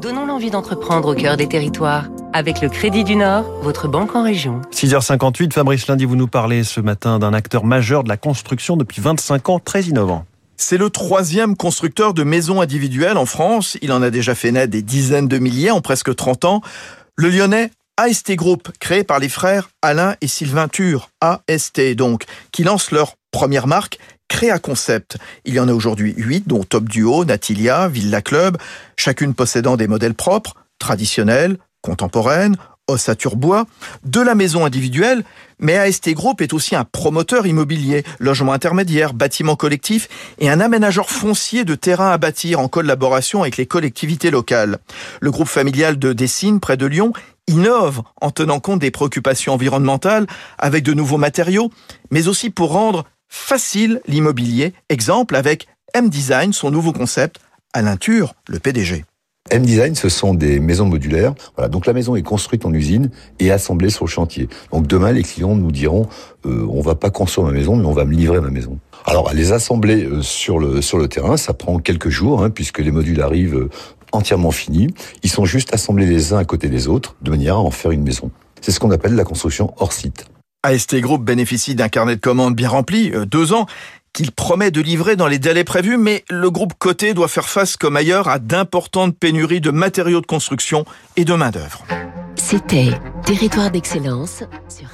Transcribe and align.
Donnons 0.00 0.26
l'envie 0.26 0.52
d'entreprendre 0.52 1.08
au 1.08 1.14
cœur 1.16 1.36
des 1.36 1.48
territoires. 1.48 2.04
Avec 2.32 2.60
le 2.60 2.68
Crédit 2.68 3.02
du 3.02 3.16
Nord, 3.16 3.44
votre 3.62 3.88
banque 3.88 4.14
en 4.14 4.22
région. 4.22 4.60
6h58, 4.70 5.52
Fabrice 5.52 5.88
Lundi, 5.88 6.04
vous 6.04 6.14
nous 6.14 6.28
parlez 6.28 6.62
ce 6.62 6.80
matin 6.80 7.18
d'un 7.18 7.34
acteur 7.34 7.64
majeur 7.64 8.04
de 8.04 8.08
la 8.08 8.16
construction 8.16 8.76
depuis 8.76 9.00
25 9.00 9.48
ans, 9.48 9.58
très 9.58 9.82
innovant. 9.82 10.24
C'est 10.56 10.76
le 10.76 10.90
troisième 10.90 11.56
constructeur 11.56 12.14
de 12.14 12.22
maisons 12.22 12.60
individuelles 12.60 13.16
en 13.16 13.26
France. 13.26 13.76
Il 13.82 13.90
en 13.90 14.00
a 14.00 14.10
déjà 14.10 14.36
fait 14.36 14.52
naître 14.52 14.70
des 14.70 14.82
dizaines 14.82 15.26
de 15.26 15.38
milliers 15.38 15.72
en 15.72 15.80
presque 15.80 16.14
30 16.14 16.44
ans. 16.44 16.60
Le 17.16 17.30
lyonnais 17.30 17.72
AST 17.96 18.36
Group, 18.36 18.68
créé 18.78 19.02
par 19.02 19.18
les 19.18 19.28
frères 19.28 19.68
Alain 19.82 20.14
et 20.20 20.28
Sylvain 20.28 20.68
Tur, 20.68 21.10
AST 21.20 21.96
donc, 21.96 22.22
qui 22.52 22.62
lancent 22.62 22.92
leur 22.92 23.14
première 23.38 23.68
marque, 23.68 24.00
Créa 24.26 24.58
Concept. 24.58 25.16
Il 25.44 25.54
y 25.54 25.60
en 25.60 25.68
a 25.68 25.72
aujourd'hui 25.72 26.12
huit, 26.16 26.48
dont 26.48 26.64
Top 26.64 26.88
Duo, 26.88 27.24
Natilia, 27.24 27.86
Villa 27.86 28.20
Club, 28.20 28.56
chacune 28.96 29.32
possédant 29.32 29.76
des 29.76 29.86
modèles 29.86 30.14
propres, 30.14 30.56
traditionnels, 30.80 31.56
contemporaines, 31.80 32.56
ossature 32.88 33.36
bois, 33.36 33.66
de 34.04 34.20
la 34.20 34.34
maison 34.34 34.64
individuelle, 34.64 35.22
mais 35.60 35.76
AST 35.76 36.14
Group 36.14 36.40
est 36.40 36.52
aussi 36.52 36.74
un 36.74 36.82
promoteur 36.82 37.46
immobilier, 37.46 38.02
logement 38.18 38.52
intermédiaire, 38.52 39.14
bâtiment 39.14 39.54
collectif 39.54 40.08
et 40.40 40.50
un 40.50 40.58
aménageur 40.58 41.08
foncier 41.08 41.64
de 41.64 41.76
terrain 41.76 42.10
à 42.10 42.18
bâtir 42.18 42.58
en 42.58 42.66
collaboration 42.66 43.42
avec 43.42 43.56
les 43.56 43.66
collectivités 43.66 44.32
locales. 44.32 44.78
Le 45.20 45.30
groupe 45.30 45.46
familial 45.46 45.96
de 45.96 46.12
Dessines, 46.12 46.58
près 46.58 46.76
de 46.76 46.86
Lyon, 46.86 47.12
innove 47.46 48.02
en 48.20 48.32
tenant 48.32 48.58
compte 48.58 48.80
des 48.80 48.90
préoccupations 48.90 49.54
environnementales 49.54 50.26
avec 50.58 50.82
de 50.82 50.92
nouveaux 50.92 51.18
matériaux, 51.18 51.70
mais 52.10 52.26
aussi 52.26 52.50
pour 52.50 52.72
rendre 52.72 53.04
facile 53.28 54.00
l'immobilier. 54.06 54.72
Exemple 54.88 55.36
avec 55.36 55.66
M-Design, 55.94 56.52
son 56.52 56.70
nouveau 56.70 56.92
concept, 56.92 57.40
Alain 57.72 57.96
Tur, 57.96 58.34
le 58.48 58.58
PDG. 58.58 59.04
M-Design, 59.50 59.94
ce 59.94 60.08
sont 60.08 60.34
des 60.34 60.60
maisons 60.60 60.86
modulaires. 60.86 61.34
Voilà, 61.56 61.68
donc 61.68 61.86
la 61.86 61.92
maison 61.92 62.16
est 62.16 62.22
construite 62.22 62.66
en 62.66 62.72
usine 62.72 63.10
et 63.38 63.50
assemblée 63.50 63.90
sur 63.90 64.04
le 64.04 64.10
chantier. 64.10 64.48
Donc 64.72 64.86
demain, 64.86 65.12
les 65.12 65.22
clients 65.22 65.54
nous 65.54 65.72
diront, 65.72 66.06
euh, 66.44 66.66
on 66.68 66.82
va 66.82 66.94
pas 66.94 67.10
construire 67.10 67.46
ma 67.46 67.54
maison, 67.54 67.76
mais 67.76 67.86
on 67.86 67.92
va 67.92 68.04
me 68.04 68.12
livrer 68.12 68.40
ma 68.40 68.50
maison. 68.50 68.78
Alors, 69.06 69.30
à 69.30 69.34
les 69.34 69.52
assembler 69.52 70.04
euh, 70.04 70.22
sur 70.22 70.58
le 70.58 71.06
terrain, 71.06 71.36
ça 71.36 71.54
prend 71.54 71.78
quelques 71.78 72.10
jours, 72.10 72.42
hein, 72.42 72.50
puisque 72.50 72.80
les 72.80 72.90
modules 72.90 73.22
arrivent 73.22 73.56
euh, 73.56 73.70
entièrement 74.12 74.50
finis. 74.50 74.88
Ils 75.22 75.30
sont 75.30 75.46
juste 75.46 75.72
assemblés 75.72 76.06
les 76.06 76.32
uns 76.34 76.38
à 76.38 76.44
côté 76.44 76.68
des 76.68 76.88
autres, 76.88 77.16
de 77.22 77.30
manière 77.30 77.54
à 77.54 77.60
en 77.60 77.70
faire 77.70 77.90
une 77.90 78.02
maison. 78.02 78.30
C'est 78.60 78.72
ce 78.72 78.80
qu'on 78.80 78.90
appelle 78.90 79.14
la 79.14 79.24
construction 79.24 79.72
hors 79.78 79.92
site. 79.92 80.26
AST 80.62 80.96
Group 80.96 81.24
bénéficie 81.24 81.74
d'un 81.74 81.88
carnet 81.88 82.16
de 82.16 82.20
commandes 82.20 82.56
bien 82.56 82.68
rempli, 82.68 83.12
euh, 83.12 83.24
deux 83.24 83.52
ans, 83.52 83.66
qu'il 84.12 84.32
promet 84.32 84.70
de 84.70 84.80
livrer 84.80 85.14
dans 85.14 85.28
les 85.28 85.38
délais 85.38 85.64
prévus, 85.64 85.96
mais 85.96 86.24
le 86.30 86.50
groupe 86.50 86.74
coté 86.78 87.14
doit 87.14 87.28
faire 87.28 87.48
face, 87.48 87.76
comme 87.76 87.96
ailleurs, 87.96 88.28
à 88.28 88.38
d'importantes 88.38 89.16
pénuries 89.16 89.60
de 89.60 89.70
matériaux 89.70 90.20
de 90.20 90.26
construction 90.26 90.84
et 91.16 91.24
de 91.24 91.34
main-d'œuvre. 91.34 91.84
C'était 92.34 92.90
Territoire 93.24 93.70
d'excellence 93.70 94.42
sur 94.68 94.88